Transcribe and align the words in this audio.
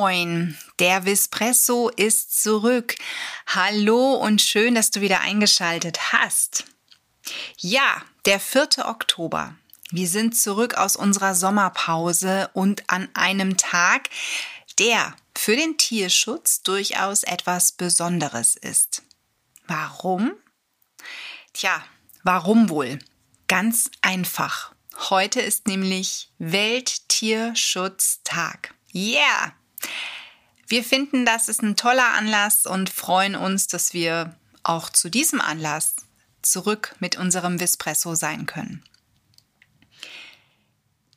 Moin. 0.00 0.56
Der 0.78 1.04
Vispresso 1.04 1.90
ist 1.90 2.42
zurück. 2.42 2.94
Hallo 3.46 4.14
und 4.14 4.40
schön, 4.40 4.74
dass 4.74 4.90
du 4.90 5.02
wieder 5.02 5.20
eingeschaltet 5.20 6.14
hast. 6.14 6.64
Ja, 7.58 8.00
der 8.24 8.40
4. 8.40 8.86
Oktober. 8.86 9.54
Wir 9.90 10.08
sind 10.08 10.34
zurück 10.34 10.78
aus 10.78 10.96
unserer 10.96 11.34
Sommerpause 11.34 12.48
und 12.54 12.88
an 12.88 13.10
einem 13.12 13.58
Tag, 13.58 14.08
der 14.78 15.14
für 15.36 15.54
den 15.54 15.76
Tierschutz 15.76 16.62
durchaus 16.62 17.22
etwas 17.22 17.72
Besonderes 17.72 18.56
ist. 18.56 19.02
Warum? 19.66 20.32
Tja, 21.52 21.84
warum 22.22 22.70
wohl? 22.70 23.00
Ganz 23.48 23.90
einfach. 24.00 24.72
Heute 25.10 25.42
ist 25.42 25.66
nämlich 25.66 26.30
Welttierschutztag. 26.38 28.72
Yeah! 28.94 29.52
Wir 30.68 30.84
finden, 30.84 31.26
das 31.26 31.48
ist 31.48 31.62
ein 31.62 31.74
toller 31.76 32.14
Anlass 32.14 32.66
und 32.66 32.90
freuen 32.90 33.34
uns, 33.34 33.66
dass 33.66 33.92
wir 33.92 34.36
auch 34.62 34.90
zu 34.90 35.08
diesem 35.08 35.40
Anlass 35.40 35.96
zurück 36.42 36.94
mit 37.00 37.16
unserem 37.16 37.58
Vispresso 37.60 38.14
sein 38.14 38.46
können. 38.46 38.84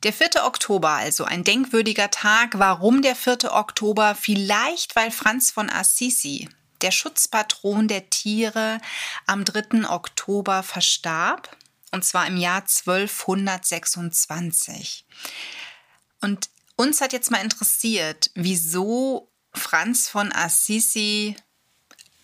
Der 0.02 0.12
4. 0.12 0.44
Oktober, 0.44 0.90
also 0.90 1.24
ein 1.24 1.44
denkwürdiger 1.44 2.10
Tag. 2.10 2.58
Warum 2.58 3.00
der 3.00 3.16
4. 3.16 3.54
Oktober? 3.54 4.14
Vielleicht, 4.14 4.96
weil 4.96 5.10
Franz 5.10 5.50
von 5.50 5.70
Assisi, 5.70 6.50
der 6.82 6.90
Schutzpatron 6.90 7.88
der 7.88 8.10
Tiere, 8.10 8.82
am 9.26 9.46
3. 9.46 9.88
Oktober 9.88 10.62
verstarb 10.62 11.56
und 11.90 12.04
zwar 12.04 12.26
im 12.26 12.36
Jahr 12.36 12.60
1226. 12.62 15.06
Und 16.20 16.50
uns 16.76 17.00
hat 17.00 17.12
jetzt 17.12 17.30
mal 17.30 17.42
interessiert, 17.42 18.30
wieso 18.34 19.30
Franz 19.52 20.08
von 20.08 20.32
Assisi 20.32 21.36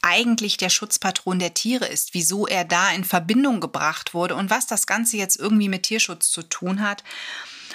eigentlich 0.02 0.56
der 0.56 0.70
Schutzpatron 0.70 1.38
der 1.38 1.54
Tiere 1.54 1.86
ist, 1.86 2.14
wieso 2.14 2.46
er 2.46 2.64
da 2.64 2.90
in 2.90 3.04
Verbindung 3.04 3.60
gebracht 3.60 4.14
wurde 4.14 4.34
und 4.34 4.50
was 4.50 4.66
das 4.66 4.86
Ganze 4.86 5.16
jetzt 5.16 5.36
irgendwie 5.38 5.68
mit 5.68 5.82
Tierschutz 5.82 6.30
zu 6.30 6.42
tun 6.42 6.80
hat. 6.80 7.04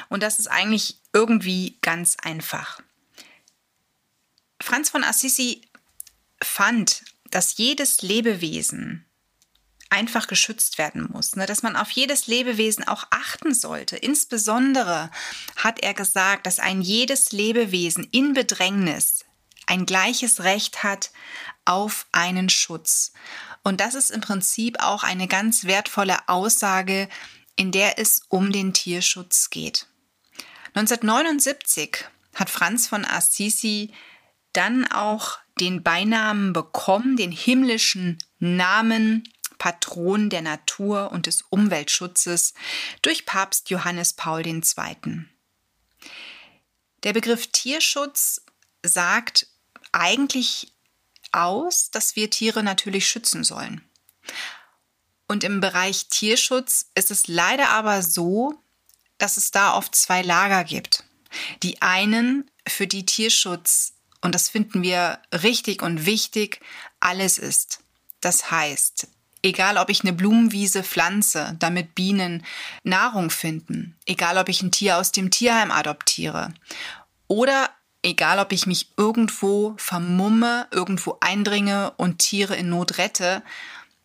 Und 0.10 0.24
das 0.24 0.40
ist 0.40 0.48
eigentlich 0.48 1.00
irgendwie 1.14 1.78
ganz 1.82 2.18
einfach. 2.22 2.82
Franz 4.62 4.90
von 4.90 5.04
Assisi 5.04 5.62
fand, 6.42 7.04
dass 7.30 7.58
jedes 7.58 8.02
Lebewesen 8.02 9.06
einfach 9.96 10.28
geschützt 10.28 10.78
werden 10.78 11.08
muss, 11.12 11.36
ne? 11.36 11.46
dass 11.46 11.64
man 11.64 11.76
auf 11.76 11.90
jedes 11.90 12.28
Lebewesen 12.28 12.86
auch 12.88 13.06
achten 13.12 13.54
sollte. 13.54 13.96
Insbesondere 13.96 15.10
hat 15.56 15.80
er 15.80 15.94
gesagt, 15.94 16.46
dass 16.46 16.60
ein 16.60 16.82
jedes 16.82 17.32
Lebewesen 17.32 18.06
in 18.12 18.34
Bedrängnis 18.34 19.26
ein 19.68 19.86
gleiches 19.86 20.44
Recht 20.44 20.84
hat 20.84 21.12
auf 21.64 22.08
einen 22.12 22.50
Schutz. 22.50 23.14
Und 23.64 23.80
das 23.80 23.96
ist 23.96 24.12
im 24.12 24.22
Prinzip 24.22 24.80
auch 24.80 25.04
eine 25.04 25.28
ganz 25.28 25.64
wertvolle 25.64 26.28
Aussage, 26.28 27.10
in 27.56 27.72
der 27.72 27.98
es 27.98 28.22
um 28.28 28.52
den 28.52 28.74
Tierschutz 28.74 29.50
geht. 29.50 29.88
1979 30.76 32.06
hat 32.36 32.50
Franz 32.50 32.86
von 32.88 33.06
Assisi 33.06 33.94
dann 34.52 34.86
auch 34.92 35.40
den 35.60 35.84
Beinamen 35.84 36.52
bekommen, 36.52 37.16
den 37.16 37.32
himmlischen 37.32 38.20
Namen 38.40 39.24
Patron 39.66 40.30
der 40.30 40.44
Natur 40.44 41.12
und 41.12 41.26
des 41.26 41.42
Umweltschutzes 41.50 42.54
durch 43.02 43.26
Papst 43.26 43.72
Johannes 43.72 44.14
Paul 44.14 44.46
II. 44.46 45.26
Der 47.02 47.14
Begriff 47.14 47.48
Tierschutz 47.48 48.44
sagt 48.84 49.48
eigentlich 49.92 50.72
aus, 51.32 51.90
dass 51.90 52.16
wir 52.16 52.30
Tiere 52.30 52.62
natürlich 52.62 53.10
schützen 53.10 53.44
sollen. 53.44 53.82
Und 55.28 55.44
im 55.44 55.62
Bereich 55.62 56.10
Tierschutz 56.10 56.92
ist 56.94 57.10
es 57.10 57.28
leider 57.28 57.70
aber 57.70 58.04
so, 58.04 58.54
dass 59.18 59.36
es 59.36 59.50
da 59.50 59.74
oft 59.74 59.96
zwei 59.96 60.22
Lager 60.22 60.64
gibt. 60.64 61.06
Die 61.64 61.82
einen, 61.82 62.52
für 62.68 62.86
die 62.86 63.08
Tierschutz, 63.08 63.94
und 64.22 64.36
das 64.36 64.48
finden 64.48 64.84
wir 64.84 65.20
richtig 65.34 65.82
und 65.82 66.06
wichtig, 66.06 66.62
alles 67.00 67.40
ist. 67.40 67.80
Das 68.22 68.52
heißt, 68.52 69.08
Egal, 69.46 69.78
ob 69.78 69.92
ich 69.92 70.02
eine 70.02 70.12
Blumenwiese 70.12 70.82
pflanze, 70.82 71.56
damit 71.60 71.94
Bienen 71.94 72.44
Nahrung 72.82 73.30
finden. 73.30 73.96
Egal, 74.08 74.40
ob 74.40 74.50
ich 74.50 74.64
ein 74.64 74.72
Tier 74.72 74.98
aus 74.98 75.12
dem 75.12 75.30
Tierheim 75.30 75.70
adoptiere. 75.70 76.52
Oder 77.28 77.70
egal, 78.02 78.40
ob 78.40 78.52
ich 78.52 78.66
mich 78.66 78.90
irgendwo 78.98 79.76
vermumme, 79.78 80.66
irgendwo 80.72 81.18
eindringe 81.22 81.92
und 81.98 82.18
Tiere 82.18 82.56
in 82.56 82.70
Not 82.70 82.98
rette. 82.98 83.44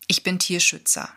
Ich 0.05 0.21
bin 0.21 0.37
Tierschützer. 0.37 1.09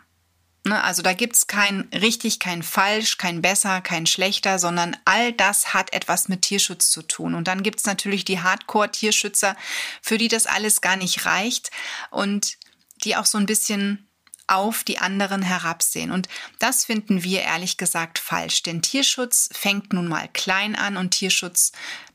Ne, 0.66 0.82
also 0.82 1.02
da 1.02 1.12
gibt's 1.12 1.46
kein 1.46 1.90
richtig, 1.92 2.40
kein 2.40 2.62
falsch, 2.62 3.18
kein 3.18 3.42
besser, 3.42 3.82
kein 3.82 4.06
schlechter, 4.06 4.58
sondern 4.58 4.96
all 5.04 5.34
das 5.34 5.74
hat 5.74 5.92
etwas 5.92 6.30
mit 6.30 6.40
Tierschutz 6.40 6.88
zu 6.88 7.02
tun. 7.02 7.34
Und 7.34 7.46
dann 7.46 7.62
gibt's 7.62 7.84
natürlich 7.84 8.24
die 8.24 8.40
Hardcore-Tierschützer, 8.40 9.54
für 10.00 10.16
die 10.16 10.28
das 10.28 10.46
alles 10.46 10.80
gar 10.80 10.96
nicht 10.96 11.26
reicht 11.26 11.70
und 12.10 12.56
die 13.04 13.16
auch 13.16 13.26
so 13.26 13.36
ein 13.36 13.44
bisschen 13.44 14.08
auf 14.46 14.84
die 14.84 14.98
anderen 14.98 15.42
herabsehen. 15.42 16.10
Und 16.10 16.28
das 16.58 16.84
finden 16.84 17.22
wir 17.22 17.42
ehrlich 17.42 17.76
gesagt 17.76 18.18
falsch, 18.18 18.62
denn 18.62 18.82
Tierschutz 18.82 19.48
fängt 19.52 19.92
nun 19.92 20.08
mal 20.08 20.28
klein 20.32 20.74
an 20.76 20.96
und 20.96 21.10
Tierschutz, 21.10 21.72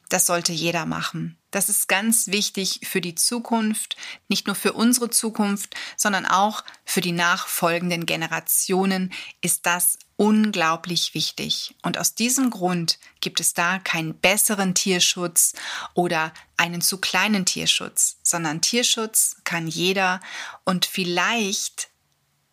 das 0.10 0.26
sollte 0.26 0.52
jeder 0.52 0.86
machen. 0.86 1.38
Das 1.52 1.70
ist 1.70 1.88
ganz 1.88 2.28
wichtig 2.28 2.82
für 2.84 3.02
die 3.02 3.16
Zukunft, 3.16 3.96
nicht 4.28 4.46
nur 4.48 4.56
für 4.56 4.74
unsere 4.74 5.10
Zukunft, 5.10 5.76
sondern 5.98 6.26
auch 6.26 6.64
für 6.86 7.02
die 7.02 7.12
nachfolgenden 7.12 8.06
Generationen 8.06 9.12
ist 9.42 9.66
das 9.66 9.98
unglaublich 10.16 11.14
wichtig. 11.14 11.76
Und 11.82 11.98
aus 11.98 12.14
diesem 12.14 12.50
Grund 12.50 13.00
gibt 13.22 13.40
es 13.40 13.54
da 13.54 13.80
keinen 13.80 14.16
besseren 14.16 14.76
Tierschutz 14.76 15.54
oder 15.94 16.34
einen 16.58 16.82
zu 16.82 17.00
kleinen 17.00 17.46
Tierschutz, 17.46 18.18
sondern 18.22 18.62
Tierschutz 18.62 19.38
kann 19.44 19.68
jeder 19.68 20.20
und 20.66 20.86
vielleicht 20.86 21.90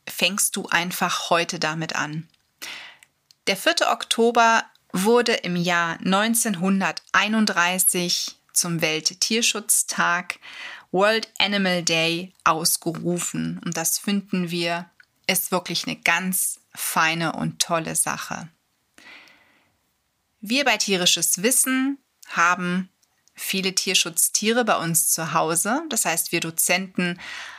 fängst 0.08 0.56
du 0.56 0.68
einfach 0.68 1.30
heute 1.30 1.58
damit 1.58 1.96
an. 1.96 2.28
Der 3.46 3.56
4. 3.56 3.90
Oktober 3.90 4.64
wurde 4.92 5.32
im 5.32 5.56
Jahr 5.56 5.98
1931 5.98 8.36
zum 8.52 8.80
Welttierschutztag 8.80 10.38
World 10.90 11.28
Animal 11.38 11.82
Day 11.82 12.32
ausgerufen. 12.44 13.60
Und 13.64 13.76
das 13.76 13.98
finden 13.98 14.50
wir 14.50 14.88
ist 15.26 15.50
wirklich 15.50 15.86
eine 15.86 15.96
ganz 15.96 16.60
feine 16.74 17.32
und 17.32 17.60
tolle 17.60 17.96
Sache. 17.96 18.48
Wir 20.40 20.64
bei 20.64 20.76
Tierisches 20.76 21.42
Wissen 21.42 21.98
haben 22.28 22.90
viele 23.34 23.74
Tierschutztiere 23.74 24.64
bei 24.64 24.76
uns 24.76 25.08
zu 25.08 25.32
Hause. 25.32 25.82
Das 25.88 26.04
heißt, 26.04 26.32
wir 26.32 26.40
Dozenten 26.40 27.18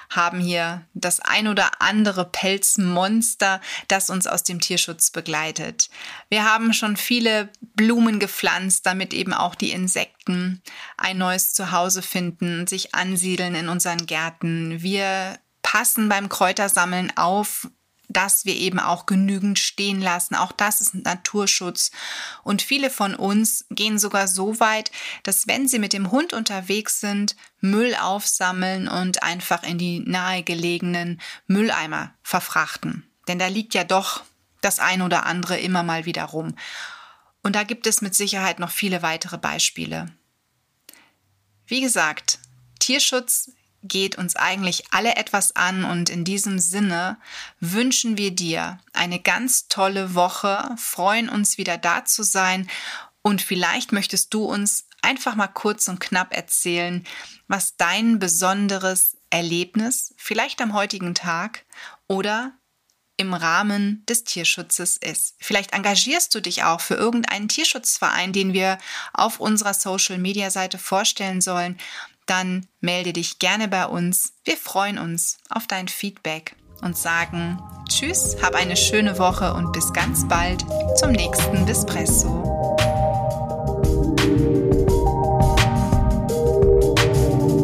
haben 0.09 0.40
hier 0.40 0.85
das 0.94 1.19
ein 1.19 1.47
oder 1.47 1.81
andere 1.81 2.25
Pelzmonster, 2.25 3.62
das 3.88 4.09
uns 4.09 4.28
aus 4.28 4.44
dem 4.44 4.62
Tierschutz 4.62 5.12
begleitet. 5.12 5.90
Wir 6.29 6.46
haben 6.46 6.73
schon 6.73 6.97
viele 6.97 7.49
Blumen 7.61 8.20
gepflanzt, 8.20 8.85
damit 8.85 9.14
eben 9.14 9.34
auch 9.34 9.55
die 9.55 9.72
Insekten 9.72 10.61
ein 10.97 11.17
neues 11.17 11.53
Zuhause 11.53 12.02
finden, 12.02 12.67
sich 12.67 12.96
ansiedeln 12.96 13.55
in 13.55 13.70
unseren 13.70 14.05
Gärten. 14.05 14.82
Wir 14.82 15.37
passen 15.61 16.08
beim 16.08 16.29
Kräutersammeln 16.29 17.11
auf, 17.17 17.67
dass 18.17 18.46
wir 18.46 18.55
eben 18.55 18.79
auch 18.79 19.05
genügend 19.05 19.59
stehen 19.59 20.02
lassen. 20.02 20.34
Auch 20.34 20.52
das 20.52 20.81
ist 20.81 20.96
Naturschutz. 20.96 21.91
Und 22.41 22.64
viele 22.64 22.90
von 22.90 23.14
uns 23.14 23.66
gehen 23.69 23.99
sogar 23.99 24.28
so 24.28 24.59
weit, 24.59 24.90
dass 25.22 25.46
wenn 25.46 25.67
sie 25.67 25.78
mit 25.78 25.93
dem 25.93 26.09
Hund 26.09 26.34
unterwegs 26.34 26.99
sind, 26.99 27.35
Müll 27.61 27.93
aufsammeln 27.93 28.87
und 28.87 29.22
einfach 29.22 29.61
in 29.61 29.78
die 29.78 29.99
nahegelegenen 29.99 31.22
Mülleimer 31.46 32.11
verfrachten. 32.23 33.08
Denn 33.28 33.37
da 33.37 33.46
liegt 33.46 33.75
ja 33.75 33.84
doch 33.84 34.23
das 34.61 34.79
ein 34.79 35.03
oder 35.03 35.28
andere 35.28 35.59
immer 35.59 35.84
mal 35.84 36.05
wieder 36.05 36.23
rum. 36.23 36.55
Und 37.43 37.55
da 37.55 37.61
gibt 37.61 37.85
es 37.85 38.02
mit 38.02 38.16
Sicherheit 38.16 38.58
noch 38.58 38.72
viele 38.72 39.03
weitere 39.03 39.37
Beispiele. 39.37 40.11
Wie 41.67 41.81
gesagt, 41.81 42.40
Tierschutz 42.79 43.52
geht 43.87 44.17
uns 44.17 44.35
eigentlich 44.35 44.85
alle 44.91 45.16
etwas 45.16 45.55
an 45.55 45.84
und 45.84 46.09
in 46.09 46.23
diesem 46.23 46.59
Sinne 46.59 47.17
wünschen 47.59 48.17
wir 48.17 48.31
dir 48.31 48.79
eine 48.93 49.19
ganz 49.19 49.67
tolle 49.67 50.16
Woche, 50.16 50.75
freuen 50.78 51.29
uns 51.29 51.57
wieder 51.57 51.78
da 51.78 52.05
zu 52.05 52.23
sein 52.23 52.69
und 53.22 53.41
vielleicht 53.41 53.91
möchtest 53.91 54.34
du 54.34 54.45
uns 54.45 54.85
einfach 55.01 55.35
mal 55.35 55.47
kurz 55.47 55.87
und 55.87 55.99
knapp 55.99 56.35
erzählen, 56.35 57.05
was 57.47 57.78
dein 57.78 58.19
besonderes 58.19 59.17
Erlebnis 59.29 60.13
vielleicht 60.17 60.61
am 60.61 60.73
heutigen 60.73 61.16
Tag 61.16 61.66
oder 62.07 62.53
im 63.17 63.34
Rahmen 63.34 64.05
des 64.07 64.23
Tierschutzes 64.23 64.95
ist. 64.95 65.35
Vielleicht 65.39 65.73
engagierst 65.73 66.34
du 66.35 66.39
dich 66.39 66.63
auch 66.63 66.81
für 66.81 66.93
irgendeinen 66.93 67.47
Tierschutzverein, 67.47 68.31
den 68.31 68.53
wir 68.53 68.78
auf 69.11 69.39
unserer 69.39 69.73
Social-Media-Seite 69.73 70.78
vorstellen 70.78 71.41
sollen. 71.41 71.78
Dann 72.28 72.68
melde 72.82 73.14
dich 73.14 73.40
gerne 73.40 73.68
bei 73.68 73.85
uns. 73.88 74.34
Wir 74.44 74.58
freuen 74.58 75.00
uns 75.00 75.38
auf 75.50 75.66
dein 75.66 75.88
Feedback 75.88 76.56
und 76.82 76.96
sagen 76.96 77.59
Tschüss, 77.90 78.35
hab 78.41 78.53
eine 78.53 78.76
schöne 78.76 79.18
Woche 79.18 79.53
und 79.53 79.72
bis 79.72 79.91
ganz 79.94 80.28
bald 80.28 80.64
zum 80.97 81.12
nächsten 81.12 81.66
Bispresso. 81.66 82.44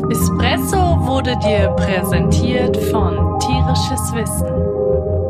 Espresso 0.10 1.06
wurde 1.06 1.38
dir 1.40 1.70
präsentiert 1.76 2.78
von 2.90 3.40
Tierisches 3.40 4.14
Wissen 4.14 5.23